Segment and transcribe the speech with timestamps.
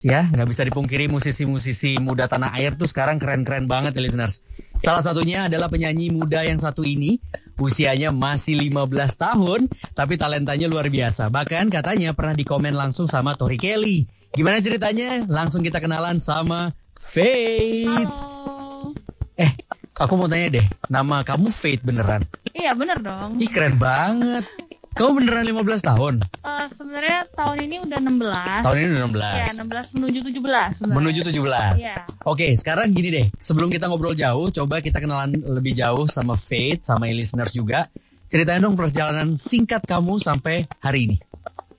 [0.00, 4.40] Ya, nggak bisa dipungkiri musisi-musisi muda tanah air tuh sekarang keren-keren banget ya listeners.
[4.80, 7.20] Salah satunya adalah penyanyi muda yang satu ini.
[7.60, 11.28] Usianya masih 15 tahun, tapi talentanya luar biasa.
[11.28, 14.08] Bahkan katanya pernah dikomen langsung sama Tori Kelly.
[14.32, 15.20] Gimana ceritanya?
[15.28, 17.92] Langsung kita kenalan sama Faith.
[17.92, 18.96] Halo.
[19.36, 19.52] Eh,
[20.00, 22.24] aku mau tanya deh, nama kamu Faith beneran?
[22.56, 23.36] Iya bener dong.
[23.36, 24.48] Ih keren banget.
[24.90, 26.14] Kamu beneran 15 tahun?
[26.22, 28.62] Eh, sebenarnya tahun ini udah 16.
[28.66, 29.22] Tahun ini udah 16.
[29.22, 30.96] Ya 16 menuju 17 sebenarnya.
[30.98, 31.74] Menuju 17.
[31.78, 31.96] Iya.
[32.26, 33.26] Oke, sekarang gini deh.
[33.38, 37.86] Sebelum kita ngobrol jauh, coba kita kenalan lebih jauh sama Faith, sama listeners juga.
[38.26, 41.16] Ceritain dong perjalanan singkat kamu sampai hari ini.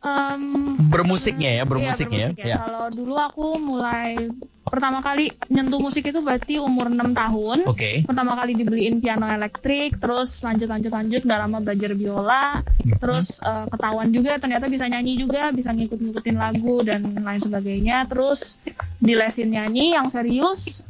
[0.02, 0.42] Em,
[0.90, 2.50] Bermusiknya ya, bermusiknya iya, bermusik ya.
[2.50, 2.58] Ya.
[2.58, 4.18] Kalau dulu aku mulai
[4.62, 7.70] pertama kali nyentuh musik itu berarti umur 6 tahun.
[7.70, 8.02] Oke.
[8.08, 12.46] Pertama kali dibeliin piano elektrik, terus lanjut lanjut lanjut nggak lama belajar biola,
[12.82, 12.98] Hmm.
[12.98, 18.10] terus eh, ketahuan juga ternyata bisa nyanyi juga, bisa ngikut-ngikutin lagu dan lain sebagainya.
[18.10, 18.58] Terus
[18.98, 20.82] dilesin nyanyi yang serius,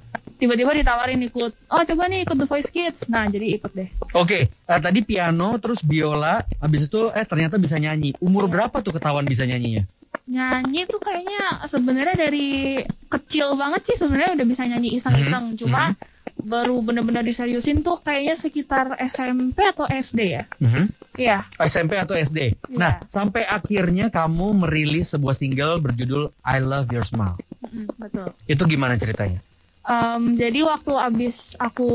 [0.41, 3.05] tiba-tiba ditawarin ikut, oh coba nih ikut The Voice Kids.
[3.13, 3.89] Nah jadi ikut deh.
[4.17, 8.17] Oke, eh, tadi piano, terus biola, habis itu eh ternyata bisa nyanyi.
[8.17, 9.85] Umur berapa tuh ketahuan bisa nyanyinya?
[10.25, 15.93] Nyanyi tuh kayaknya sebenarnya dari kecil banget sih sebenarnya udah bisa nyanyi iseng-iseng, cuma
[16.41, 20.43] baru bener-bener diseriusin tuh kayaknya sekitar SMP atau SD ya.
[20.57, 20.83] Mhm.
[21.21, 21.45] Iya.
[21.61, 22.57] SMP atau SD.
[22.73, 27.37] Nah, sampai akhirnya kamu merilis sebuah single berjudul I Love Your Smile.
[27.61, 28.27] Mm, betul.
[28.49, 29.37] Itu gimana ceritanya?
[29.83, 31.89] Em, jadi waktu abis aku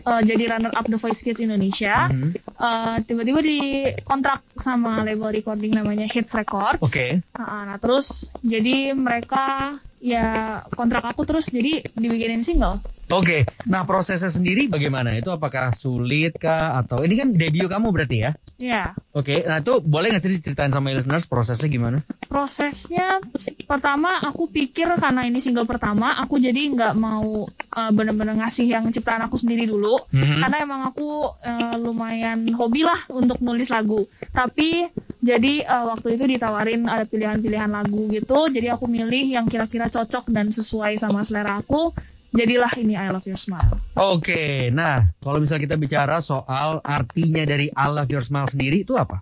[0.00, 2.30] eh, jadi runner up The Voice Kids Indonesia, Mhm.
[2.36, 6.78] eh, tiba-tiba dikontrak sama label recording namanya Hits Records.
[6.80, 7.22] Oke.
[7.32, 12.82] Nah, nah, terus jadi mereka ya kontrak aku terus jadi dibikinin single.
[13.12, 15.12] Oke, nah prosesnya sendiri bagaimana?
[15.12, 18.30] Itu apakah sulit kah atau ini kan debut kamu berarti ya?
[18.56, 22.00] Ya, Oke, nah itu boleh nggak sih diceritain sama listeners prosesnya gimana?
[22.32, 23.20] prosesnya
[23.68, 28.88] pertama aku pikir karena ini single pertama, aku jadi nggak mau eh, bener-bener ngasih yang
[28.88, 30.40] ciptaan aku sendiri dulu, Mhm.
[30.40, 31.08] karena emang aku
[31.44, 34.00] eh, lumayan hobi lah untuk nulis lagu.
[34.32, 34.88] Tapi
[35.20, 40.32] jadi eh, waktu itu ditawarin ada pilihan-pilihan lagu gitu, jadi aku milih yang kira-kira cocok
[40.32, 41.92] dan sesuai sama selera aku.
[42.32, 43.76] Jadilah ini I Love Your Smile.
[43.92, 48.96] Oke, nah kalau misalnya kita bicara soal artinya dari I Love Your Smile sendiri itu
[48.96, 49.20] apa?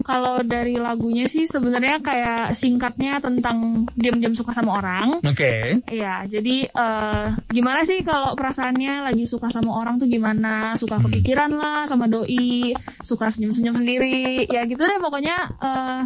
[0.00, 5.20] Kalau dari lagunya sih sebenarnya kayak singkatnya tentang diam-diam suka sama orang.
[5.20, 5.84] Oke.
[5.88, 10.72] Iya, jadi eh, gimana sih kalau perasaannya lagi suka sama orang tuh gimana?
[10.76, 12.72] Suka kepikiran lah sama doi,
[13.04, 14.48] suka senyum-senyum sendiri.
[14.48, 16.00] Ya gitu deh pokoknya eh,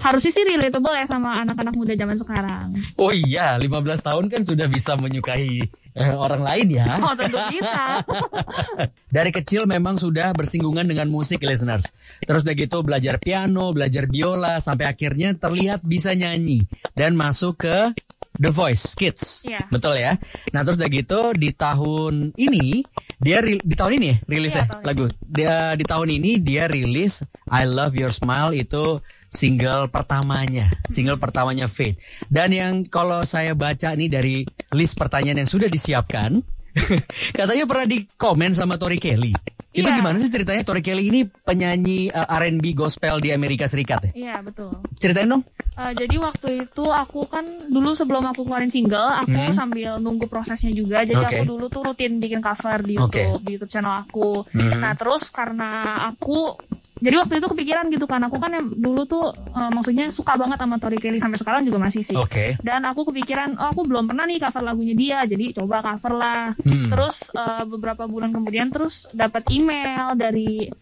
[0.00, 2.66] harusnya sih relatable ya sama anak-anak muda zaman sekarang.
[3.00, 5.64] Oh iya, 15 tahun kan sudah bisa menyukai
[5.96, 7.00] eh, orang lain ya.
[7.00, 8.04] Oh tentu bisa.
[9.16, 11.88] Dari kecil memang sudah bersinggungan dengan musik listeners.
[12.22, 16.68] Terus udah gitu belajar piano, belajar biola, sampai akhirnya terlihat bisa nyanyi.
[16.92, 17.96] Dan masuk ke
[18.36, 19.48] The Voice Kids.
[19.48, 19.64] Iya.
[19.72, 20.20] Betul ya?
[20.52, 22.84] Nah terus udah gitu di tahun ini,
[23.16, 25.04] dia di tahun ini ya rilisnya Iya, tahun lagu.
[25.24, 29.00] Dia, di tahun ini dia rilis I Love Your Smile itu
[29.32, 30.68] single pertamanya.
[30.92, 31.96] Single pertamanya Faith.
[32.28, 34.36] Dan yang kalau saya baca nih dari
[34.76, 36.44] list pertanyaan yang sudah disiapkan,
[37.38, 39.55] katanya pernah di komen sama Tori Kelly.
[39.76, 39.96] Itu Iya.
[39.96, 40.64] gimana sih ceritanya?
[40.64, 44.12] Tori Kelly ini penyanyi uh, R&B gospel di Amerika Serikat ya?
[44.16, 44.72] Iya betul.
[44.96, 45.44] Ceritain dong.
[45.76, 50.72] Eh, jadi waktu itu aku kan dulu sebelum aku keluarin single, aku sambil nunggu prosesnya
[50.72, 51.04] juga.
[51.04, 51.28] Jadi Hmm.
[51.28, 51.36] Oke.
[51.36, 52.96] aku dulu tuh rutin bikin cover di.
[52.96, 54.48] YouTube, di YouTube channel aku.
[54.50, 54.80] Mhm.
[54.80, 55.70] Nah terus karena
[56.08, 56.56] aku
[56.96, 60.56] jadi waktu itu kepikiran gitu kan aku kan yang dulu tuh eh, maksudnya suka banget
[60.56, 62.16] sama Tori Kelly sampai sekarang juga masih sih.
[62.16, 62.56] Oke.
[62.64, 66.56] Dan aku kepikiran, oh aku belum pernah nih cover lagunya dia, jadi coba cover lah.
[66.56, 66.88] Hmm.
[66.88, 70.72] Terus eh, beberapa bulan kemudian terus dapat email dari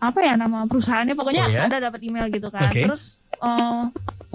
[0.00, 1.62] apa ya nama perusahaannya, pokoknya Oh, ya?
[1.68, 2.68] ada dapat email gitu kan.
[2.72, 2.88] Oke.
[2.88, 3.82] Terus eh,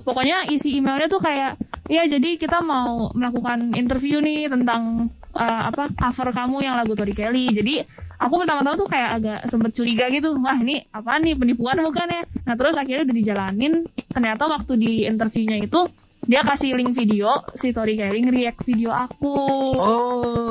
[0.01, 1.57] pokoknya isi emailnya tuh kayak,
[1.89, 7.13] ya jadi kita mau melakukan interview nih tentang eh, apa cover kamu yang lagu Tori
[7.17, 7.49] Kelly.
[7.53, 7.81] Jadi
[8.15, 12.21] aku pertama-tama tuh kayak agak sempet curiga gitu, wah ini apa nih penipuan bukan ya?
[12.45, 13.73] Nah terus akhirnya udah dijalanin,
[14.13, 15.83] ternyata waktu di interviewnya itu
[16.25, 19.37] dia kasih link video si Tori Kelly nge-react video aku.
[19.77, 20.44] Oh,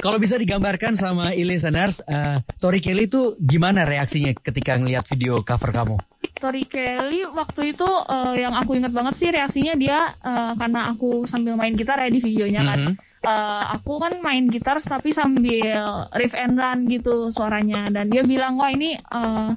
[0.00, 5.70] kalau bisa digambarkan sama listeners, uh, Tori Kelly itu gimana reaksinya ketika ngelihat video cover
[5.70, 5.96] kamu?
[6.36, 11.24] Tori Kelly waktu itu eh, yang aku ingat banget sih reaksinya dia eh, karena aku
[11.24, 12.80] sambil main gitar ya di videonya kan.
[12.84, 12.94] Mhm.
[13.26, 18.60] Eh, aku kan main gitar tapi sambil riff and run gitu suaranya dan dia bilang
[18.60, 19.50] wah ini eh,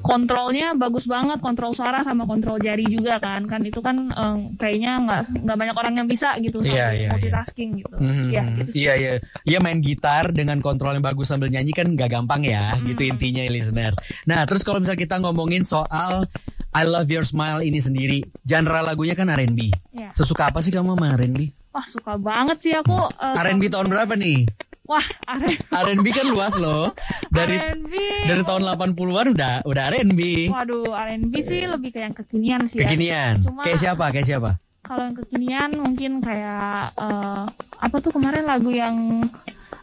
[0.00, 4.92] kontrolnya bagus banget kontrol suara sama kontrol jari juga kan kan itu kan eh, kayaknya
[5.00, 7.08] nggak nggak banyak orang yang bisa gitu Iya, sambil iya, iya.
[7.12, 8.24] multitasking gitu Mhm.
[8.28, 8.70] ya gitu.
[8.74, 9.10] Iya iya,
[9.44, 13.44] iya main gitar dengan kontrol yang bagus sambil nyanyi kan nggak gampang ya, gitu intinya
[13.46, 13.96] listeners.
[14.24, 16.24] Nah terus kalau misalnya kita ngomongin soal
[16.70, 19.74] I Love Your Smile ini sendiri, genre lagunya kan R&B.
[19.90, 20.10] Iya.
[20.12, 21.50] Sesuka apa sih kamu sama R&B?
[21.70, 22.94] Wah suka banget sih aku.
[22.94, 24.46] eh, R&B tahun berapa nih?
[24.90, 25.54] Wah R&B.
[25.70, 26.90] R&B kan luas loh.
[27.30, 27.92] Dari R&B.
[28.26, 30.50] dari tahun 80-an udah udah R&B.
[30.50, 32.84] Waduh R&B sih lebih ke yang kekinian sih ya.
[32.84, 33.34] Kekinian.
[33.38, 34.04] Cuma- Kayak siapa?
[34.10, 34.50] Kayak siapa?
[34.80, 37.44] Kalau yang kekinian mungkin kayak eh,
[37.78, 39.22] apa tuh kemarin lagu yang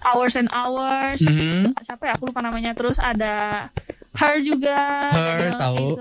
[0.04, 1.24] Hours and Hours.
[1.24, 1.72] Mhm.
[1.80, 2.14] Siapa ya?
[2.14, 2.76] Aku lupa namanya.
[2.76, 3.68] Terus ada
[4.12, 4.76] Her juga.
[5.08, 5.94] Her, tahu.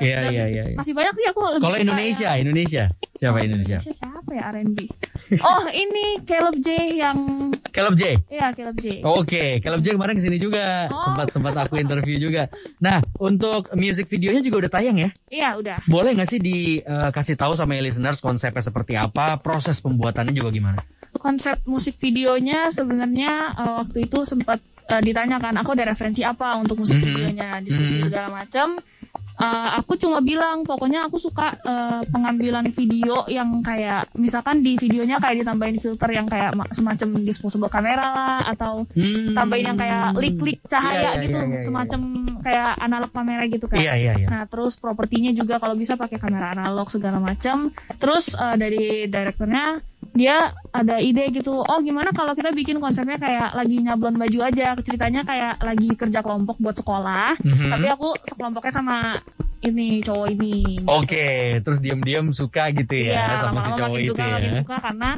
[0.00, 0.76] Iya, iya, iya, iya.
[0.76, 2.84] Masih banyak sih aku lebih Kalau Indonesia, yang- Indonesia.
[3.14, 3.78] Siapa Oh, Indonesia?
[3.82, 4.78] siapa ya R&B?
[5.44, 8.16] Oh ini Caleb J yang Caleb J.
[8.32, 9.04] Iya Caleb J.
[9.04, 11.04] Oke, Caleb J kemarin ke sini juga, Oh.
[11.04, 12.48] sempat sempat aku interview juga.
[12.80, 15.10] Nah, untuk music videonya juga udah tayang ya.
[15.28, 15.78] Iya udah.
[15.84, 20.80] Boleh nggak sih dikasih tahu sama listeners konsepnya seperti apa, proses pembuatannya juga gimana?
[21.12, 24.58] Konsep musik videonya sebenarnya eh, waktu itu sempat
[24.88, 27.04] eh, ditanyakan aku ada referensi apa untuk musik Mhm.
[27.04, 28.04] videonya, diskusi Mhm.
[28.08, 28.80] segala macam.
[29.38, 35.16] Eh, aku cuma bilang pokoknya aku suka eh, pengambilan video yang kayak misalkan di videonya
[35.16, 39.32] kayak ditambahin filter yang kayak ma- semacam disposable kamera lah atau Hmm.
[39.32, 42.00] tambahin yang kayak lik-lik cahaya Iya, iya, gitu iya, iya, semacam
[42.40, 43.78] kayak analog kamera gitu kan.
[43.78, 44.28] Iya iya iya.
[44.28, 47.70] Nah, terus propertinya juga kalau bisa pakai kamera analog segala macam.
[47.94, 49.78] Terus eh, dari direkturnya
[50.14, 51.62] dia ada ide gitu.
[51.62, 54.74] Oh, gimana kalau kita bikin konsepnya kayak lagi nyablon baju aja.
[54.78, 57.38] Ceritanya kayak lagi kerja kelompok buat sekolah.
[57.42, 57.70] Mhm.
[57.72, 58.96] Tapi aku sekelompoknya sama
[59.62, 60.86] ini cowok ini.
[60.86, 64.34] Oke, terus diam-diam suka gitu ya Iya, sama si cowok makin itu suka, ya.
[64.38, 65.10] makin suka karena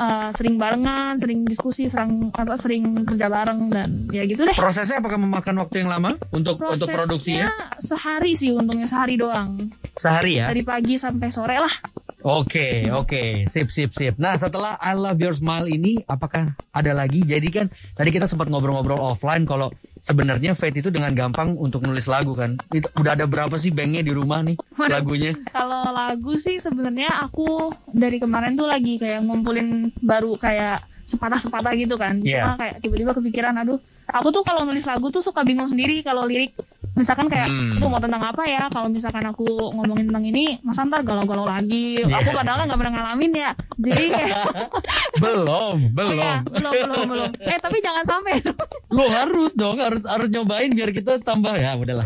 [0.00, 4.54] eh, sering barengan, sering diskusi, sering apa sering kerja bareng dan ya gitu deh.
[4.54, 7.50] Prosesnya apakah memakan waktu yang lama untuk untuk produksinya?
[7.82, 9.68] sehari sih untungnya sehari doang.
[9.98, 10.48] Sehari ya?
[10.48, 11.74] Dari pagi sampai sore lah.
[12.20, 14.14] Oke, oke, sip, sip, sip.
[14.20, 17.24] Nah, setelah I Love Your Smile ini, apakah ada lagi?
[17.24, 19.72] Jadi kan tadi kita sempat ngobrol-ngobrol offline kalau
[20.04, 22.60] sebenarnya Fate itu dengan gampang untuk nulis lagu kan.
[22.76, 24.60] Itu udah ada berapa sih banknya di rumah nih
[24.92, 25.32] lagunya?
[25.48, 31.96] Kalau lagu sih sebenarnya aku dari kemarin tuh lagi kayak ngumpulin baru kayak sepatah-sepatah gitu
[31.96, 32.20] kan.
[32.20, 32.44] Iya.
[32.44, 33.80] Cuma kayak tiba-tiba kepikiran aduh,
[34.12, 36.52] aku tuh kalau nulis lagu tuh suka bingung sendiri kalau lirik
[36.92, 37.76] misalkan kayak Hmm.
[37.76, 41.98] aduh mau tentang apa ya kalau misalkan aku ngomongin tentang ini masa ntar galau-galau lagi
[42.00, 42.20] Iya.
[42.20, 44.44] aku padahal nggak pernah ngalamin ya jadi kayak
[45.22, 46.16] belum, belum.
[46.16, 48.34] ya, belum belum belum eh tapi jangan sampai
[48.90, 52.02] Lu harus dong, harus harus nyobain biar kita tambah ya, udahlah.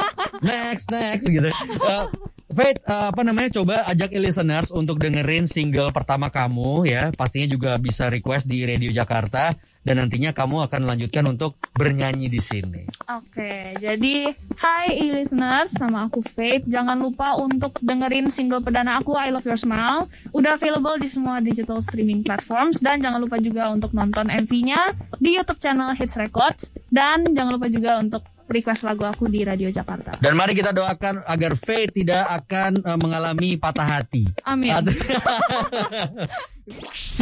[0.42, 1.52] Next next gitu.
[1.78, 2.08] Uh,
[2.56, 7.12] Faith, uh, apa namanya coba ajak listeners untuk dengerin single pertama kamu ya.
[7.12, 9.52] Pastinya juga bisa request di Radio Jakarta
[9.82, 12.86] dan nantinya kamu akan lanjutkan untuk bernyanyi di sini.
[13.10, 14.30] Oke, jadi
[14.62, 16.64] hai e-listeners, nama aku Faith.
[16.70, 20.06] Jangan lupa untuk dengerin single perdana aku I Love Your Smile.
[20.30, 25.36] Udah available di semua digital streaming platforms dan jangan lupa juga untuk nonton MV-nya di
[25.36, 30.18] YouTube channel Hits Records dan jangan lupa juga untuk request lagu aku di Radio Jakarta.
[30.18, 34.26] Dan mari kita doakan agar Faith tidak akan uh, mengalami patah hati.
[34.42, 34.72] Amin.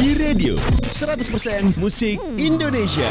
[0.01, 0.57] Di radio
[0.89, 3.09] 100% musik Indonesia.